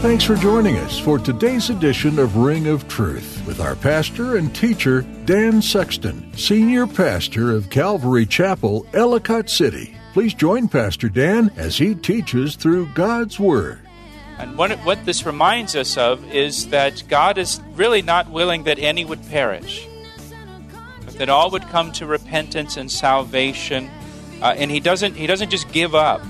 [0.00, 4.52] Thanks for joining us for today's edition of Ring of Truth with our pastor and
[4.52, 9.97] teacher, Dan Sexton, senior pastor of Calvary Chapel, Ellicott City.
[10.12, 13.78] Please join Pastor Dan as he teaches through God's Word.
[14.38, 18.78] And what, what this reminds us of is that God is really not willing that
[18.78, 19.86] any would perish,
[21.04, 23.90] but that all would come to repentance and salvation.
[24.40, 26.22] Uh, and He doesn't He doesn't just give up,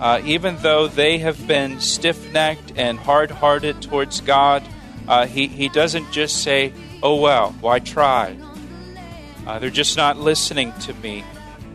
[0.00, 4.62] uh, even though they have been stiff-necked and hard-hearted towards God.
[5.06, 8.36] Uh, he He doesn't just say, "Oh well, why try?"
[9.46, 11.22] Uh, they're just not listening to me.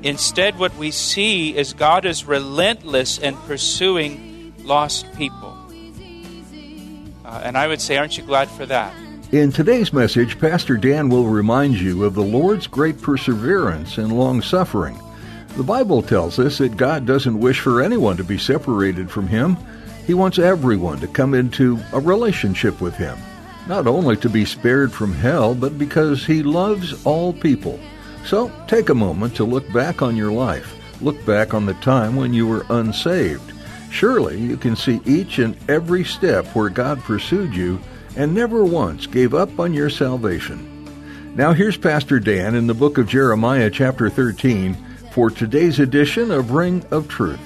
[0.03, 5.57] Instead, what we see is God is relentless in pursuing lost people.
[7.23, 8.93] Uh, and I would say, aren't you glad for that?
[9.31, 14.41] In today's message, Pastor Dan will remind you of the Lord's great perseverance and long
[14.41, 14.99] suffering.
[15.55, 19.55] The Bible tells us that God doesn't wish for anyone to be separated from Him.
[20.07, 23.17] He wants everyone to come into a relationship with Him,
[23.67, 27.79] not only to be spared from hell, but because He loves all people.
[28.25, 30.75] So take a moment to look back on your life.
[31.01, 33.53] Look back on the time when you were unsaved.
[33.91, 37.79] Surely you can see each and every step where God pursued you
[38.15, 40.67] and never once gave up on your salvation.
[41.35, 44.77] Now here's Pastor Dan in the book of Jeremiah chapter 13
[45.11, 47.39] for today's edition of Ring of Truth.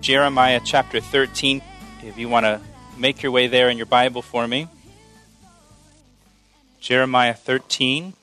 [0.00, 1.60] Jeremiah chapter 13,
[2.02, 2.60] if you want to
[2.96, 4.68] make your way there in your Bible for me.
[6.80, 8.14] Jeremiah 13.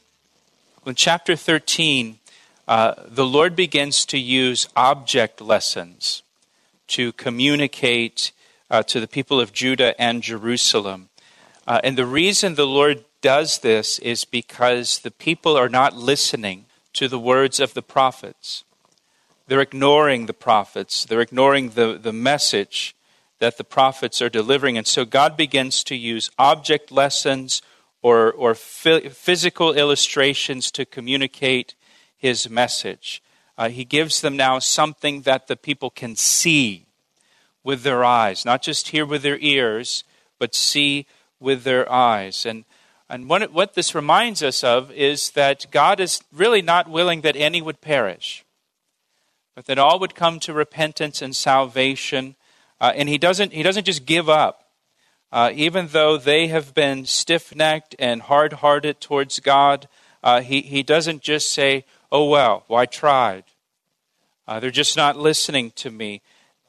[0.88, 2.18] In chapter 13,
[2.66, 6.24] uh, the Lord begins to use object lessons
[6.88, 8.32] to communicate
[8.72, 11.10] uh, to the people of Judah and Jerusalem.
[11.68, 16.68] Uh, and the reason the Lord does this is because the people are not listening
[16.94, 18.64] to the words of the prophets.
[19.48, 22.96] They're ignoring the prophets, they're ignoring the, the message
[23.40, 24.78] that the prophets are delivering.
[24.78, 27.62] And so God begins to use object lessons
[28.02, 31.76] or, or physical illustrations to communicate
[32.16, 33.22] his message.
[33.58, 36.86] Uh, he gives them now something that the people can see
[37.64, 40.04] with their eyes, not just hear with their ears,
[40.40, 41.06] but see
[41.40, 42.46] with their eyes.
[42.46, 42.66] And,
[43.10, 47.36] and what, what this reminds us of is that God is really not willing that
[47.36, 48.46] any would perish,
[49.56, 52.36] but that all would come to repentance and salvation.
[52.80, 54.67] Uh, and he doesn't, he doesn't just give up.
[55.32, 59.88] Uh, even though they have been stiff necked and hard hearted towards God,
[60.24, 63.44] uh, he, he doesn't just say, Oh, well, why tried?
[64.48, 66.22] Uh, they're just not listening to me.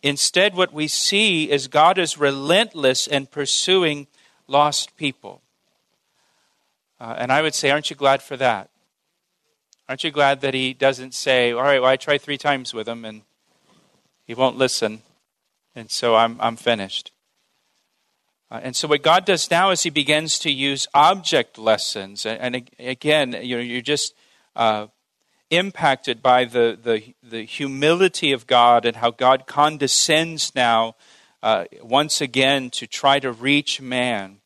[0.03, 4.09] Instead, what we see is God is relentless in pursuing
[4.49, 5.43] lost people.
[7.01, 8.71] Uh, and I would say, aren't you glad for that?
[9.89, 12.89] Aren't you glad that he doesn't say, All right, well, I tried three times with
[12.89, 13.23] him and
[14.27, 15.01] he won't listen,
[15.75, 17.11] and so I'm, I'm finished?
[18.51, 22.57] Uh, and so what God does now is He begins to use object lessons, and,
[22.57, 24.15] and again, you know, you're just
[24.57, 24.87] uh,
[25.51, 30.97] impacted by the, the the humility of God and how God condescends now
[31.43, 34.39] uh, once again to try to reach man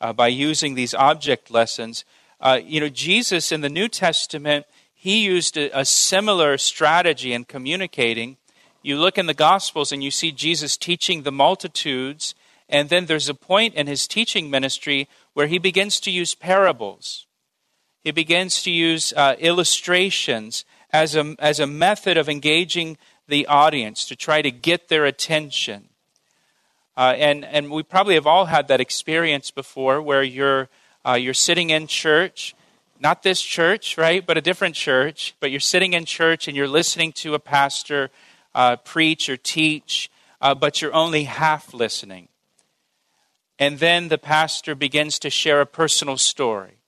[0.00, 2.04] uh, by using these object lessons.
[2.40, 4.66] Uh, you know, Jesus in the New Testament
[5.00, 8.36] he used a, a similar strategy in communicating.
[8.82, 12.34] You look in the Gospels and you see Jesus teaching the multitudes
[12.68, 17.26] and then there's a point in his teaching ministry where he begins to use parables.
[18.02, 24.06] He begins to use uh, illustrations as a, as a method of engaging the audience
[24.06, 25.88] to try to get their attention.
[26.96, 30.68] Uh, and, and we probably have all had that experience before where you're,
[31.06, 32.54] uh, you're sitting in church,
[32.98, 36.68] not this church, right, but a different church, but you're sitting in church and you're
[36.68, 38.10] listening to a pastor
[38.54, 40.10] uh, preach or teach,
[40.40, 42.28] uh, but you're only half listening.
[43.58, 46.78] And then the pastor begins to share a personal story,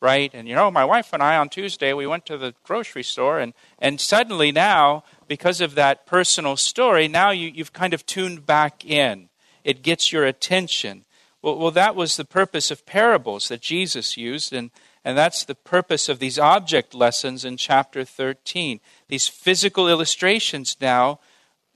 [0.00, 0.30] right?
[0.32, 3.40] And you know, my wife and I on Tuesday, we went to the grocery store,
[3.40, 8.46] and, and suddenly now because of that personal story, now you, you've kind of tuned
[8.46, 9.28] back in.
[9.64, 11.04] It gets your attention.
[11.42, 14.70] Well, well, that was the purpose of parables that Jesus used, and,
[15.04, 18.80] and that's the purpose of these object lessons in chapter 13.
[19.08, 21.18] These physical illustrations now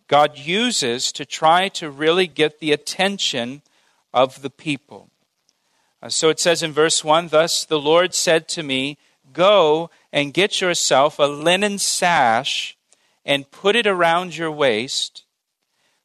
[0.08, 3.62] God uses to try to really get the attention
[4.19, 5.11] of the people.
[6.03, 8.99] Uh, so it says in verse 1 Thus the Lord said to me,
[9.32, 12.76] Go and get yourself a linen sash
[13.25, 15.25] and put it around your waist,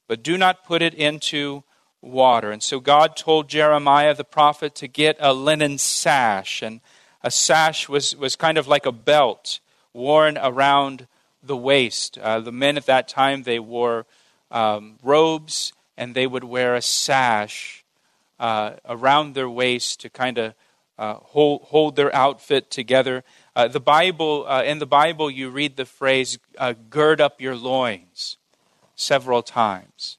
[0.08, 1.64] but do not put it into
[2.02, 2.52] water.
[2.52, 6.62] And so God told Jeremiah the prophet to get a linen sash.
[6.62, 6.82] And
[7.24, 9.60] a sash was, was kind of like a belt
[9.92, 11.08] worn around
[11.42, 12.20] the waist.
[12.20, 14.06] Uh, the men at that time, they wore
[14.52, 17.83] um, robes and they would wear a sash
[18.44, 20.54] uh, around their waist to kind of
[20.98, 23.24] uh, hold, hold their outfit together.
[23.56, 27.56] Uh, the Bible, uh, in the Bible, you read the phrase uh, "gird up your
[27.56, 28.36] loins"
[28.96, 30.18] several times.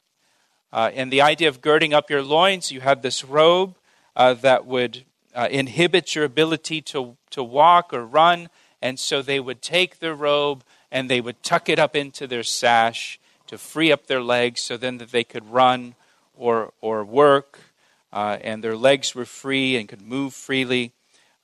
[0.73, 3.77] Uh, and the idea of girding up your loins, you had this robe
[4.17, 5.05] that would
[5.51, 8.49] inhibit your ability to, to walk or run,
[8.81, 12.43] and so they would take the robe and they would tuck it up into their
[12.43, 15.95] sash to free up their legs so then that they could run
[16.35, 17.61] or, or work,
[18.15, 20.93] and their legs were free and could move freely.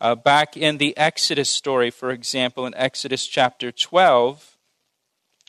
[0.00, 4.56] Uh, back in the Exodus story, for example, in Exodus chapter 12,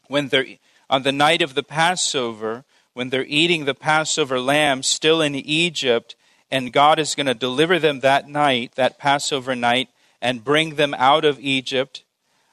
[0.08, 0.48] when they're
[0.90, 6.16] on the night of the Passover, when they're eating the Passover lamb still in Egypt,
[6.50, 9.90] and God is going to deliver them that night, that Passover night,
[10.22, 12.04] and bring them out of Egypt.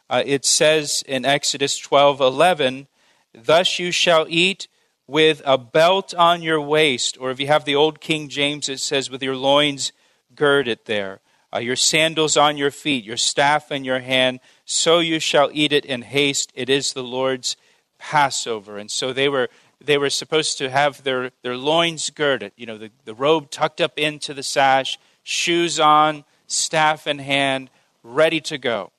[0.08, 2.86] Uh, it says in Exodus 12 11,
[3.34, 4.68] Thus you shall eat
[5.08, 8.78] with a belt on your waist, or if you have the old King James, it
[8.78, 9.90] says with your loins
[10.36, 11.20] girded there
[11.54, 15.72] uh, your sandals on your feet, your staff in your hand, so you shall eat
[15.72, 16.52] it in haste.
[16.54, 17.56] It is the Lord's
[17.98, 18.78] Passover.
[18.78, 19.48] And so they were
[19.80, 23.80] they were supposed to have their, their loins girded, you know, the, the robe tucked
[23.80, 27.70] up into the sash, shoes on, staff in hand,
[28.02, 28.90] ready to go.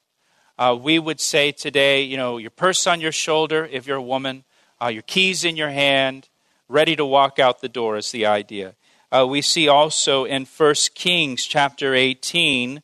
[0.57, 4.01] Uh, we would say today, you know, your purse on your shoulder if you're a
[4.01, 4.45] woman,
[4.81, 6.29] uh, your keys in your hand,
[6.67, 8.75] ready to walk out the door is the idea.
[9.11, 12.81] Uh, we see also in 1 Kings chapter 18,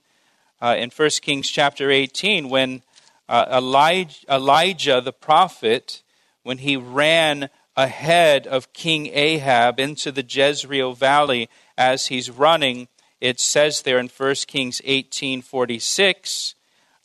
[0.62, 2.82] uh, in 1 Kings chapter 18, when
[3.30, 6.02] uh, Elijah, Elijah the prophet,
[6.44, 12.88] when he ran ahead of King Ahab into the Jezreel valley as he's running,
[13.22, 16.54] it says there in 1 Kings 18:46,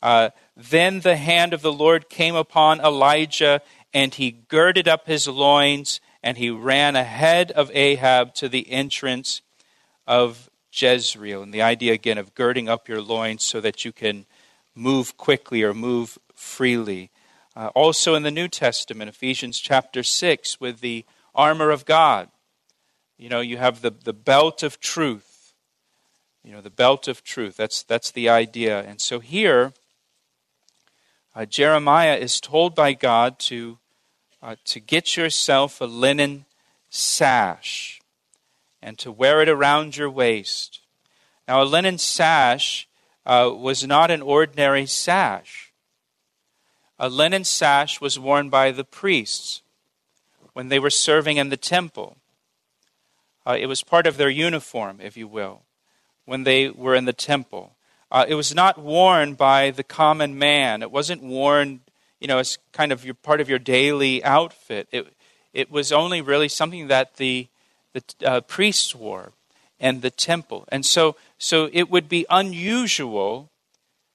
[0.01, 3.61] uh, then the hand of the Lord came upon Elijah,
[3.93, 9.41] and he girded up his loins and he ran ahead of Ahab to the entrance
[10.07, 11.43] of Jezreel.
[11.43, 14.25] And the idea again of girding up your loins so that you can
[14.75, 17.09] move quickly or move freely.
[17.55, 21.05] Uh, also in the New Testament, Ephesians chapter 6, with the
[21.35, 22.29] armor of God.
[23.17, 25.53] You know, you have the, the belt of truth.
[26.43, 27.57] You know, the belt of truth.
[27.57, 28.81] That's, that's the idea.
[28.81, 29.73] And so here,
[31.35, 33.77] uh, Jeremiah is told by God to
[34.41, 36.45] uh, to get yourself a linen
[36.89, 38.01] sash
[38.81, 40.81] and to wear it around your waist.
[41.47, 42.87] Now, a linen sash
[43.25, 45.71] uh, was not an ordinary sash.
[46.97, 49.61] A linen sash was worn by the priests
[50.53, 52.17] when they were serving in the temple.
[53.45, 55.63] Uh, it was part of their uniform, if you will,
[56.25, 57.75] when they were in the temple.
[58.11, 60.81] Uh, it was not worn by the common man.
[60.81, 61.81] It wasn't worn
[62.21, 64.87] you know, as kind of your part of your daily outfit.
[64.91, 65.07] It,
[65.53, 67.47] it was only really something that the,
[67.93, 69.33] the uh, priests wore
[69.79, 70.65] and the temple.
[70.71, 73.49] And so, so it would be unusual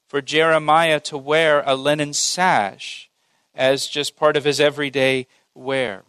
[0.07, 3.11] for Jeremiah to wear a linen sash
[3.57, 6.05] as just part of his everyday wear.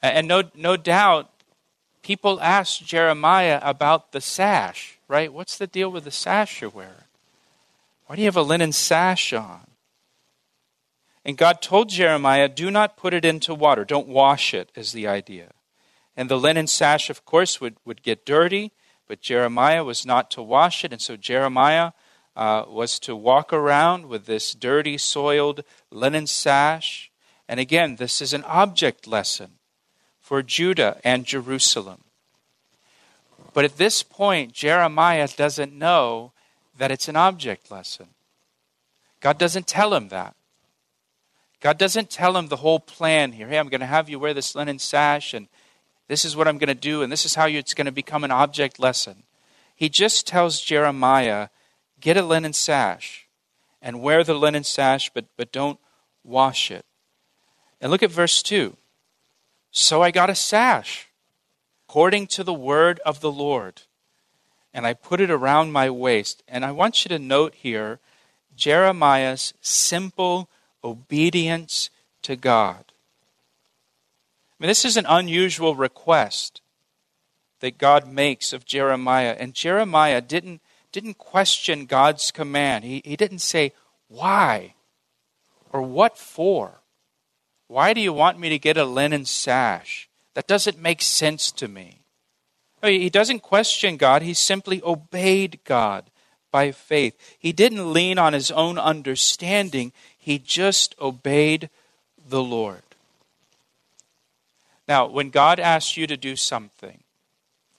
[0.00, 1.28] And no, no doubt,
[2.02, 5.30] people asked Jeremiah about the sash, right?
[5.30, 7.04] What's the deal with the sash you're wearing?
[8.06, 9.66] Why do you have a linen sash on?
[11.22, 13.84] And God told Jeremiah, do not put it into water.
[13.84, 15.50] Don't wash it, is the idea.
[16.16, 18.72] And the linen sash, of course, would, would get dirty,
[19.06, 20.92] but Jeremiah was not to wash it.
[20.92, 21.92] And so Jeremiah
[22.34, 27.12] uh, was to walk around with this dirty, soiled linen sash.
[27.46, 29.58] And again, this is an object lesson
[30.18, 32.04] for Judah and Jerusalem.
[33.54, 36.32] But at this point, Jeremiah doesn't know
[36.78, 38.08] that it's an object lesson.
[39.20, 40.34] God doesn't tell him that.
[41.60, 43.46] God doesn't tell him the whole plan here.
[43.48, 45.46] Hey, I'm going to have you wear this linen sash, and
[46.08, 48.24] this is what I'm going to do, and this is how it's going to become
[48.24, 49.22] an object lesson.
[49.76, 51.48] He just tells Jeremiah,
[52.00, 53.28] get a linen sash
[53.80, 55.78] and wear the linen sash, but, but don't
[56.24, 56.84] wash it.
[57.80, 58.76] And look at verse 2.
[59.70, 61.08] So I got a sash,
[61.92, 63.82] according to the word of the Lord,
[64.72, 66.42] and I put it around my waist.
[66.48, 68.00] And I want you to note here
[68.56, 70.48] Jeremiah's simple
[70.82, 71.90] obedience
[72.22, 72.86] to God.
[72.88, 76.62] I mean, this is an unusual request
[77.60, 79.36] that God makes of Jeremiah.
[79.38, 82.84] And Jeremiah didn't, didn't question God's command.
[82.84, 83.74] He, he didn't say,
[84.08, 84.76] Why?
[85.70, 86.80] or What for?
[87.66, 90.08] Why do you want me to get a linen sash?
[90.34, 91.98] That doesn't make sense to me.
[92.82, 96.10] He doesn't question God, he simply obeyed God
[96.50, 97.16] by faith.
[97.38, 101.70] He didn't lean on his own understanding, he just obeyed
[102.28, 102.82] the Lord.
[104.88, 107.02] Now, when God asks you to do something,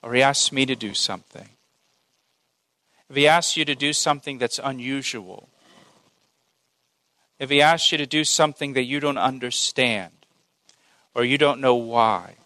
[0.02, 1.48] or He asks me to do something,
[3.08, 5.48] if He asks you to do something that's unusual,
[7.38, 10.12] if He asks you to do something that you don't understand,
[11.14, 12.36] or you don't know why,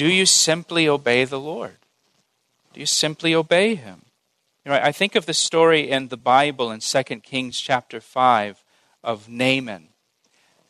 [0.00, 1.76] do you simply obey the Lord?
[2.72, 4.06] Do you simply obey Him?
[4.64, 8.64] You know, I think of the story in the Bible in 2 Kings chapter 5
[9.04, 9.88] of Naaman.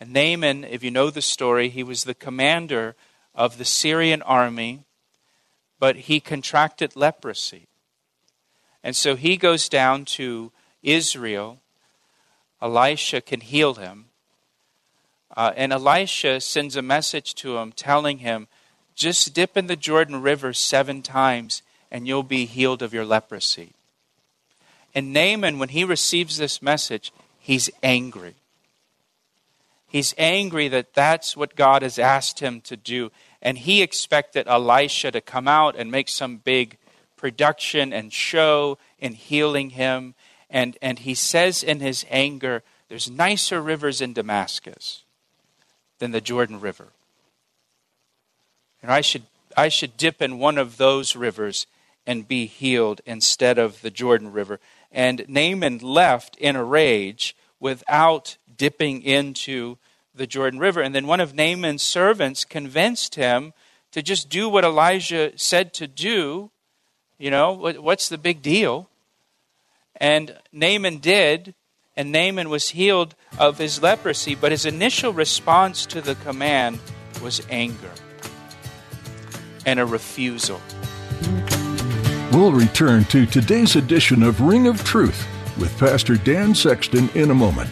[0.00, 2.96] And Naaman, if you know the story, he was the commander
[3.32, 4.80] of the Syrian army
[5.78, 7.68] but he contracted leprosy.
[8.82, 10.50] And so he goes down to
[10.82, 11.60] Israel.
[12.60, 14.06] Elisha can heal him.
[15.36, 18.48] Uh, and Elisha sends a message to him telling him,
[18.94, 23.72] just dip in the Jordan River seven times and you'll be healed of your leprosy.
[24.94, 28.34] And Naaman, when he receives this message, he's angry.
[29.88, 33.10] He's angry that that's what God has asked him to do
[33.42, 36.76] and he expected Elisha to come out and make some big
[37.16, 40.14] production and show in healing him.
[40.50, 45.04] And, and he says in his anger, There's nicer rivers in Damascus
[45.98, 46.88] than the Jordan River.
[48.82, 49.24] And I should,
[49.56, 51.66] I should dip in one of those rivers
[52.06, 54.58] and be healed instead of the Jordan River.
[54.90, 59.76] And Naaman left in a rage without dipping into
[60.14, 60.80] the Jordan River.
[60.80, 63.52] And then one of Naaman's servants convinced him
[63.92, 66.50] to just do what Elijah said to do.
[67.18, 68.88] You know, what's the big deal?
[69.96, 71.54] And Naaman did,
[71.96, 76.78] and Naaman was healed of his leprosy, but his initial response to the command
[77.22, 77.92] was anger
[79.70, 80.60] and a refusal.
[82.32, 85.26] We'll return to today's edition of Ring of Truth
[85.58, 87.70] with Pastor Dan Sexton in a moment.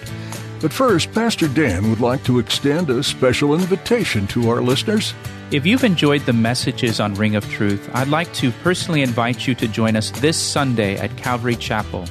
[0.61, 5.12] But first, Pastor Dan would like to extend a special invitation to our listeners.
[5.50, 9.57] If you've enjoyed the messages on Ring of Truth, I'd like to personally invite you
[9.57, 12.05] to join us this Sunday at Calvary Chapel.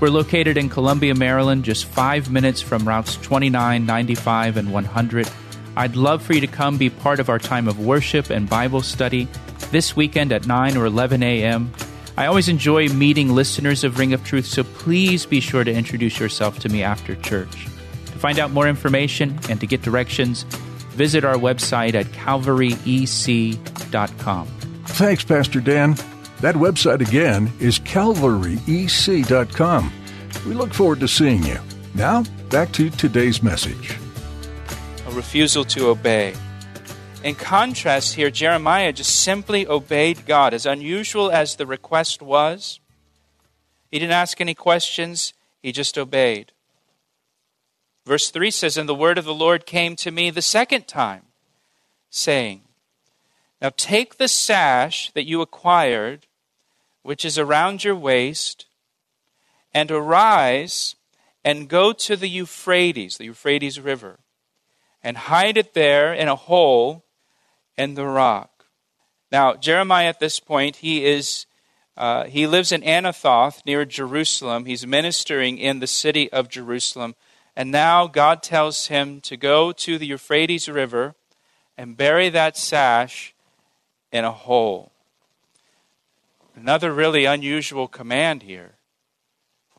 [0.00, 5.28] We're located in Columbia, Maryland, just five minutes from routes 29, 95, and 100.
[5.76, 8.82] I'd love for you to come be part of our time of worship and Bible
[8.82, 9.28] study
[9.70, 11.72] this weekend at 9 or 11 a.m.
[12.16, 16.20] I always enjoy meeting listeners of Ring of Truth, so please be sure to introduce
[16.20, 17.66] yourself to me after church
[18.06, 20.44] To find out more information and to get directions,
[20.92, 24.46] visit our website at calvaryec.com.
[24.86, 25.96] Thanks, Pastor Dan.
[26.40, 29.92] That website again is calvaryec.com.
[30.46, 31.58] We look forward to seeing you.
[31.94, 33.96] Now, back to today's message.
[35.14, 36.34] Refusal to obey.
[37.22, 40.52] In contrast, here, Jeremiah just simply obeyed God.
[40.52, 42.80] As unusual as the request was,
[43.90, 46.52] he didn't ask any questions, he just obeyed.
[48.04, 51.22] Verse 3 says, And the word of the Lord came to me the second time,
[52.10, 52.62] saying,
[53.62, 56.26] Now take the sash that you acquired,
[57.02, 58.66] which is around your waist,
[59.72, 60.96] and arise
[61.44, 64.18] and go to the Euphrates, the Euphrates River,
[65.04, 67.04] and hide it there in a hole
[67.76, 68.64] in the rock.
[69.30, 71.46] Now, Jeremiah at this point, he is.
[71.96, 74.64] Uh, he lives in Anathoth near Jerusalem.
[74.64, 77.14] He's ministering in the city of Jerusalem.
[77.54, 81.14] And now God tells him to go to the Euphrates River
[81.78, 83.32] and bury that sash
[84.10, 84.90] in a hole.
[86.56, 88.74] Another really unusual command here.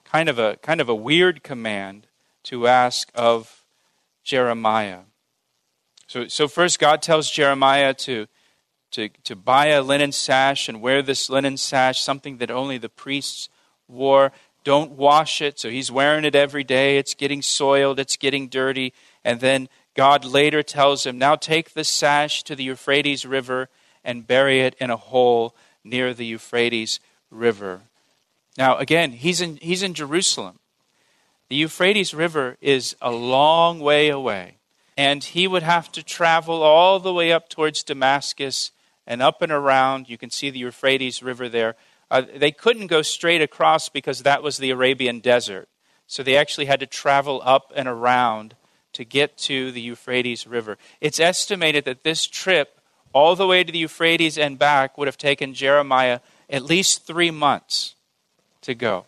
[0.06, 2.08] Kind of a kind of a weird command
[2.44, 3.66] to ask of
[4.24, 5.00] Jeremiah.
[6.08, 8.28] So, so first God tells Jeremiah to,
[8.92, 12.90] to, to buy a linen sash and wear this linen sash, something that only the
[12.90, 13.50] priests
[13.88, 14.32] wore.
[14.64, 15.60] Don't wash it.
[15.60, 16.98] So he's wearing it every day.
[16.98, 18.94] It's getting soiled, it's getting dirty.
[19.24, 23.70] And then God later tells him, Now take the sash to the Euphrates River
[24.04, 27.00] and bury it in a hole near the Euphrates
[27.32, 27.82] River.
[28.58, 30.60] Now, again, he's in, he's in Jerusalem.
[31.50, 34.55] The Euphrates River is a long way away,
[34.98, 38.72] and he would have to travel all the way up towards Damascus
[39.06, 40.10] and up and around.
[40.10, 41.76] You can see the Euphrates River there.
[42.10, 45.68] Uh, they couldn't go straight across because that was the Arabian desert.
[46.08, 48.56] So they actually had to travel up and around
[48.94, 50.78] to get to the Euphrates River.
[51.02, 52.80] It's estimated that this trip,
[53.12, 57.32] all the way to the Euphrates and back, would have taken Jeremiah at least three
[57.32, 57.96] months
[58.62, 59.06] to go.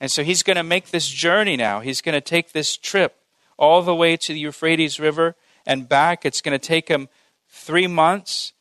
[0.00, 1.80] And so he's going to make this journey now.
[1.80, 3.19] He's going to take this trip
[3.60, 5.36] all the way to the Euphrates River
[5.66, 6.24] and back.
[6.24, 7.08] It's going to take him
[7.48, 8.52] three months.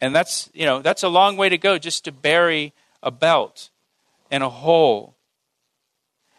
[0.00, 3.70] And that's, you know, that's a long way to go just to bury a belt
[4.30, 5.14] and a hole.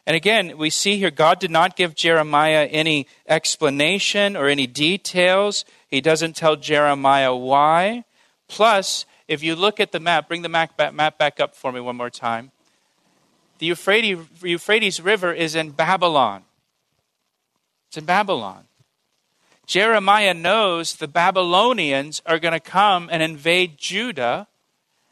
[0.06, 5.64] And again, we see here God did not give Jeremiah any explanation or any details.
[5.88, 8.04] He doesn't tell Jeremiah why.
[8.48, 11.96] Plus, if you look at the map, bring the map back, up for me one
[11.96, 12.52] more time.
[13.60, 16.44] The Euphrates, Euphrates River is in Babylon.
[17.92, 18.68] It's in Babylon.
[19.66, 24.48] Jeremiah knows the Babylonians are going to come and invade Judah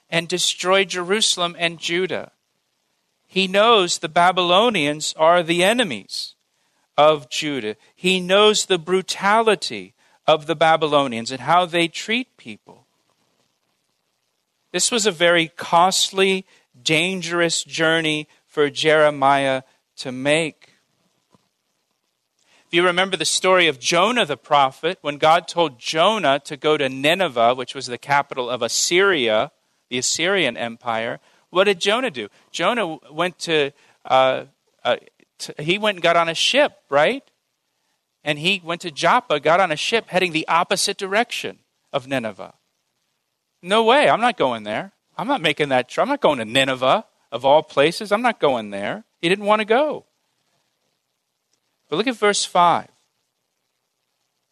[0.09, 2.31] and destroy Jerusalem and Judah.
[3.27, 6.35] He knows the Babylonians are the enemies
[6.97, 7.75] of Judah.
[7.93, 9.93] He knows the brutality
[10.25, 12.85] of the Babylonians and how they treat people.
[14.71, 16.45] This was a very costly,
[16.81, 19.63] dangerous journey for Jeremiah
[19.97, 20.58] to make.
[22.69, 26.77] If you remember the story of Jonah the prophet, when God told Jonah to go
[26.77, 29.51] to Nineveh, which was the capital of Assyria,
[29.89, 32.27] the Assyrian Empire, what did Jonah do?
[32.51, 33.71] Jonah went to,
[34.05, 34.43] uh,
[34.83, 34.97] uh,
[35.39, 37.23] to, he went and got on a ship, right?
[38.23, 41.57] And he went to Joppa, got on a ship heading the opposite direction
[41.91, 42.53] of Nineveh.
[43.63, 44.91] No way, I'm not going there.
[45.17, 46.03] I'm not making that trip.
[46.03, 48.11] I'm not going to Nineveh of all places.
[48.11, 49.05] I'm not going there.
[49.19, 50.05] He didn't want to go.
[51.89, 52.87] But look at verse 5.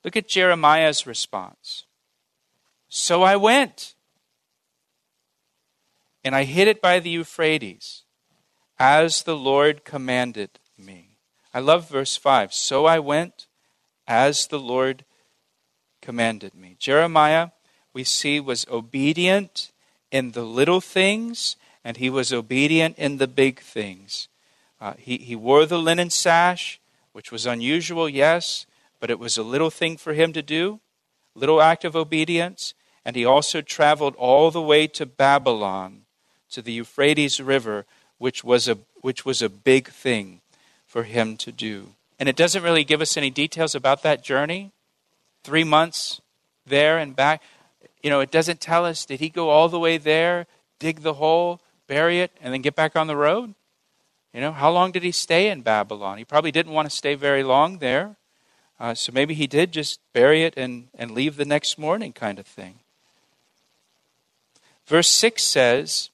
[0.03, 1.85] Look at Jeremiah's response.
[2.89, 3.93] So I went,
[6.23, 8.03] and I hid it by the Euphrates,
[8.79, 11.17] as the Lord commanded me.
[11.53, 12.53] I love verse 5.
[12.53, 13.47] So I went,
[14.07, 15.03] as the Lord
[16.01, 16.75] commanded me.
[16.79, 17.49] Jeremiah,
[17.93, 19.71] we see, was obedient
[20.11, 24.27] in the little things and he was obedient in the big things.
[24.79, 26.79] Uh, he, he wore the linen sash,
[27.17, 28.67] which was unusual, yes,
[28.99, 30.79] but it was a little thing for him to do,
[31.33, 32.75] little act of obedience.
[33.03, 36.03] And he also traveled all the way to Babylon,
[36.51, 37.87] to the Euphrates River,
[38.19, 40.41] which was a, which was a big thing
[40.85, 41.95] for him to do.
[42.19, 44.71] And it doesn't really give us any details about that journey.
[45.43, 46.21] Three months
[46.67, 47.41] there and back.
[48.03, 50.45] You know, it doesn't tell us did he go all the way there,
[50.77, 53.55] dig the hole, bury it, and then get back on the road?
[54.33, 56.17] You know, how long did he stay in Babylon?
[56.17, 58.17] He probably didn't want to stay very long there.
[58.79, 62.37] Uh, so maybe he did just bury it and, and leave the next morning, kind
[62.37, 62.79] of thing.
[64.85, 66.09] Verse 6 says,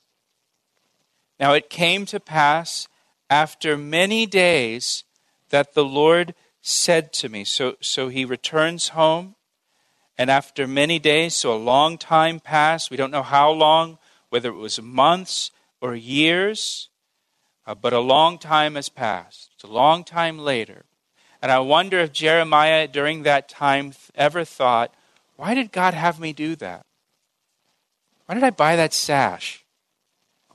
[1.39, 2.88] Now it came to pass
[3.30, 5.04] after many days
[5.49, 7.43] that the Lord said to me.
[7.43, 9.36] So, so he returns home,
[10.17, 13.97] and after many days, so a long time passed, we don't know how long,
[14.30, 16.89] whether it was months or years,
[17.65, 19.52] uh, but a long time has passed.
[19.56, 20.86] It's a long time later.
[21.41, 24.93] And I wonder if Jeremiah during that time ever thought,
[25.36, 26.86] why did God have me do that?
[28.26, 29.63] Why did I buy that sash?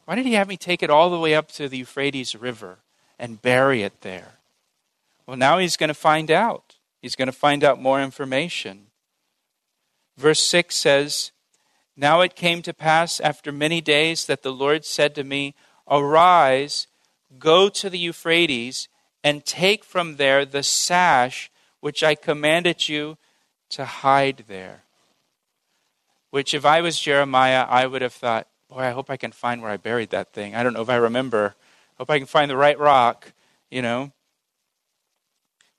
[0.05, 2.79] Why did he have me take it all the way up to the Euphrates River
[3.19, 4.35] and bury it there?
[5.27, 6.77] Well, now he's going to find out.
[7.03, 8.87] He's going to find out more information.
[10.17, 11.33] Verse 6 says,
[12.01, 15.57] now it came to pass after many days that the Lord said to me,
[15.91, 16.87] Arise,
[17.39, 18.89] go to the Euphrates,
[19.25, 23.19] and take from there the sash which I commanded you
[23.71, 24.85] to hide there.
[26.31, 29.63] Which, if I was Jeremiah, I would have thought, Boy, I hope I can find
[29.63, 30.55] where I buried that thing.
[30.55, 31.55] I don't know if I remember.
[31.97, 33.33] Hope I can find the right rock,
[33.71, 34.13] you know.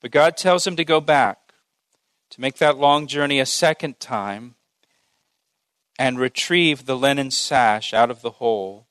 [0.02, 1.54] But God tells him to go back,
[2.32, 4.56] to make that long journey a second time
[6.00, 8.88] and retrieve the linen sash out of the hole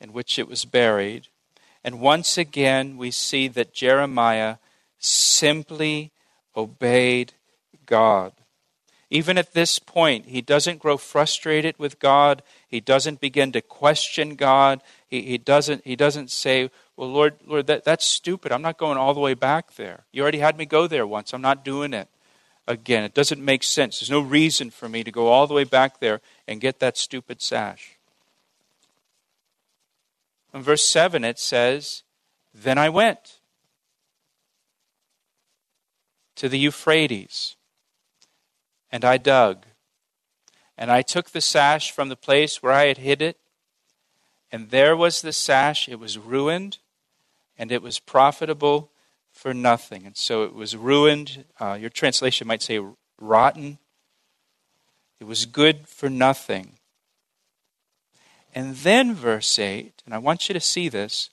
[0.00, 1.28] in which it was buried.
[1.84, 4.56] And once again, we see that Jeremiah
[4.98, 6.12] simply
[6.56, 7.34] obeyed
[7.84, 8.32] God.
[9.10, 12.42] Even at this point, he doesn't grow frustrated with God.
[12.66, 14.80] He doesn't begin to question God.
[15.06, 18.50] He, he, doesn't, he doesn't say, Well, Lord, Lord that, that's stupid.
[18.50, 20.04] I'm not going all the way back there.
[20.10, 21.32] You already had me go there once.
[21.32, 22.08] I'm not doing it
[22.66, 23.04] again.
[23.04, 24.00] It doesn't make sense.
[24.00, 26.96] There's no reason for me to go all the way back there and get that
[26.96, 27.93] stupid sash.
[30.54, 32.04] In verse 7, it says,
[32.54, 33.40] Then I went.
[36.36, 37.56] to the Euphrates.
[38.90, 39.66] And I dug.
[40.76, 43.38] And I took the sash from the place where I had hid it.
[44.50, 45.88] And there was the sash.
[45.88, 46.78] It was ruined,
[47.58, 48.90] and it was profitable
[49.32, 50.06] for nothing.
[50.06, 51.44] And so it was ruined.
[51.58, 52.80] Uh, your translation might say
[53.20, 53.78] rotten.
[55.18, 56.78] It was good for nothing.
[58.54, 61.30] And then, verse 8, and I want you to see this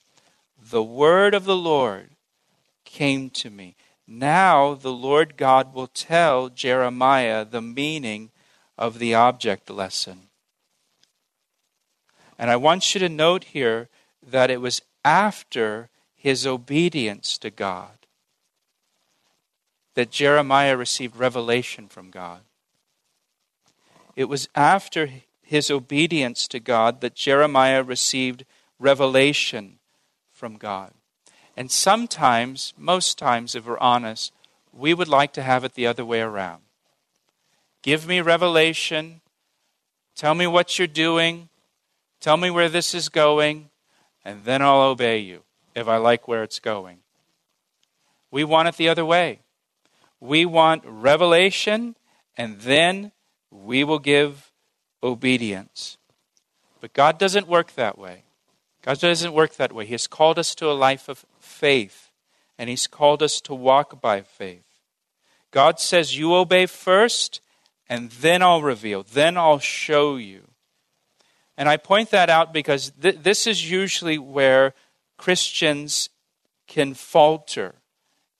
[0.59, 2.09] the word of the Lord
[2.83, 3.75] came to me.
[4.07, 8.31] Now the Lord God will tell Jeremiah the meaning
[8.77, 10.27] of the object lesson.
[12.37, 13.87] And I want you to note here
[14.25, 18.01] that it was after his obedience to God
[19.93, 22.41] that Jeremiah received revelation from God.
[24.15, 25.09] It was after
[25.51, 28.45] his obedience to God that Jeremiah received
[28.79, 29.79] revelation
[30.31, 30.93] from God.
[31.57, 34.31] And sometimes, most times, if we're honest,
[34.71, 36.61] we would like to have it the other way around.
[37.81, 39.19] Give me revelation.
[40.15, 41.49] Tell me what you're doing.
[42.21, 43.71] Tell me where this is going.
[44.23, 45.43] And then I'll obey you
[45.75, 46.99] if I like where it's going.
[48.31, 49.39] We want it the other way.
[50.21, 51.97] We want revelation,
[52.37, 53.11] and then
[53.49, 54.50] we will give
[55.03, 55.97] obedience.
[56.79, 58.23] But God doesn't work that way.
[58.81, 59.85] God doesn't work that way.
[59.85, 62.11] He has called us to a life of faith,
[62.57, 64.65] and He's called us to walk by faith.
[65.51, 67.41] God says, You obey first,
[67.87, 70.47] and then I'll reveal, then I'll show you.
[71.57, 74.73] And I point that out because th- this is usually where
[75.17, 76.09] Christians
[76.67, 77.75] can falter,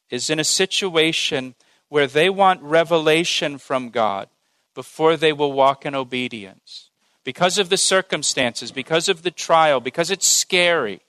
[0.10, 1.54] is in a situation
[1.90, 4.28] where they want revelation from God
[4.74, 6.90] before they will walk in obedience.
[7.24, 11.02] Because of the circumstances, because of the trial, because it's scary.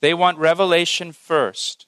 [0.00, 1.86] They want revelation first.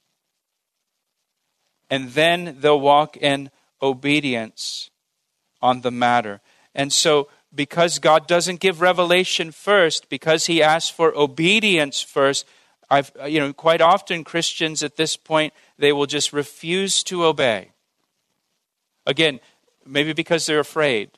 [1.90, 3.50] And then they'll walk in
[3.82, 4.90] obedience
[5.60, 6.40] on the matter.
[6.74, 12.46] And so, because God doesn't give revelation first, because He asks for obedience first,
[12.90, 17.70] I've, you know, quite often Christians at this point, they will just refuse to obey.
[19.06, 19.40] Again,
[19.86, 21.10] maybe because they're afraid,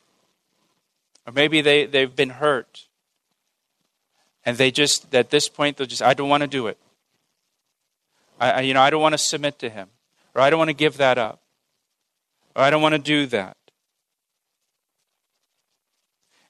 [1.26, 2.86] or maybe they, they've been hurt.
[4.44, 6.78] And they just, at this point, they'll just, I don't want to do it.
[8.38, 9.88] I, I you know, I don't want to submit to him,
[10.34, 11.40] or I don't want to give that up,
[12.54, 13.56] or I don't want to do that.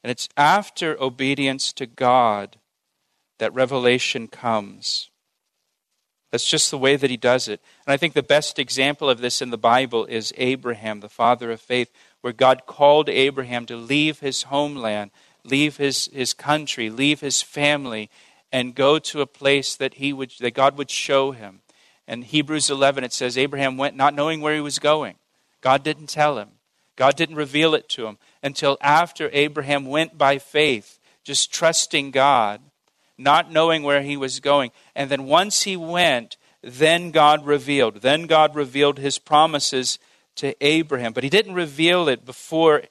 [0.03, 2.59] And it's after obedience to God
[3.39, 5.11] that revelation comes.
[6.31, 7.61] That's just the way that he does it.
[7.87, 11.51] And I think the best example of this in the Bible is Abraham, the father
[11.51, 15.13] of faith, where God called Abraham to leave his homeland,
[15.45, 18.11] leave his, his country, leave his family,
[18.53, 21.61] and go to a place that he would that God would show him.
[22.09, 25.17] In Hebrews 11 it says Abraham went not knowing where he was going.
[25.61, 26.51] God didn't tell him.
[26.97, 32.61] God didn't reveal it to him until after Abraham went by faith, just trusting God
[33.19, 34.71] not knowing where he was going.
[34.95, 38.03] And then once he went, then God revealed.
[38.03, 39.99] Then God revealed his promises
[40.37, 41.13] to Abraham.
[41.13, 42.83] But he didn't reveal it before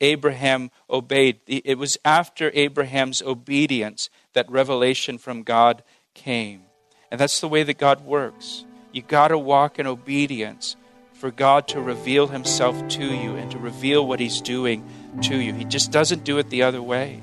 [0.00, 1.40] Abraham obeyed.
[1.46, 5.82] It was after Abraham's obedience that revelation from God
[6.14, 6.62] came.
[7.10, 8.64] And that's the way that God works.
[8.92, 10.76] You got to walk in obedience
[11.12, 14.84] for God to reveal himself to you and to reveal what he's doing
[15.22, 15.54] to you.
[15.54, 17.22] He just doesn't do it the other way.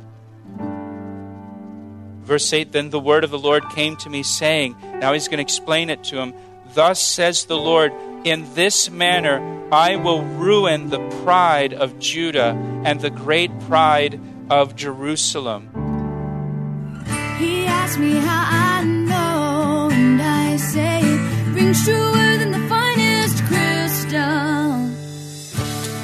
[2.24, 5.38] Verse 8 Then the word of the Lord came to me, saying, Now he's going
[5.38, 6.34] to explain it to him.
[6.74, 9.40] Thus says the Lord, In this manner
[9.72, 12.56] I will ruin the pride of Judah
[12.86, 15.70] and the great pride of Jerusalem.
[17.40, 21.02] He asked me how I know, and I say
[21.74, 22.21] truer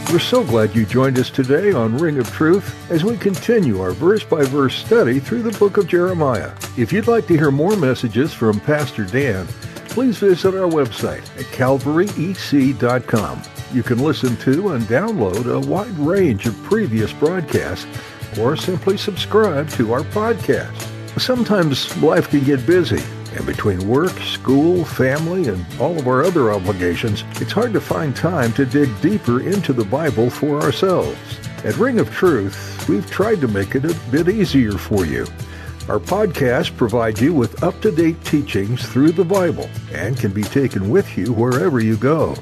[0.09, 3.91] We're so glad you joined us today on Ring of Truth as we continue our
[3.91, 6.53] verse by verse study through the book of Jeremiah.
[6.77, 9.45] If you'd like to hear more messages from Pastor Dan,
[9.89, 13.41] please visit our website at calvaryec.com.
[13.73, 17.85] You can listen to and download a wide range of previous broadcasts
[18.39, 21.19] or simply subscribe to our podcast.
[21.19, 23.03] Sometimes life can get busy
[23.37, 28.15] and between work, school, family, and all of our other obligations, it's hard to find
[28.15, 31.17] time to dig deeper into the Bible for ourselves.
[31.63, 35.27] At Ring of Truth, we've tried to make it a bit easier for you.
[35.87, 40.43] Our podcast provides you with up to date teachings through the Bible and can be
[40.43, 42.35] taken with you wherever you go.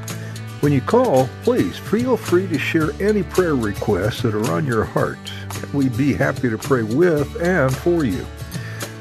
[0.62, 4.84] When you call, please feel free to share any prayer requests that are on your
[4.84, 5.20] heart.
[5.74, 8.26] We'd be happy to pray with and for you.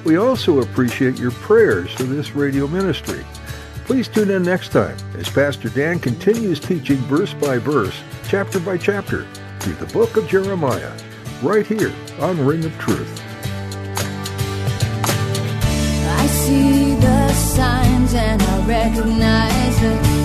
[0.07, 3.27] We also appreciate your prayers for this radio ministry.
[3.87, 8.79] Please tune in next time as Pastor Dan continues teaching verse by verse, chapter by
[8.79, 9.27] chapter,
[9.59, 10.93] through the book of Jeremiah,
[11.43, 13.21] right here on Ring of Truth.
[16.09, 20.16] I see the signs and I recognize the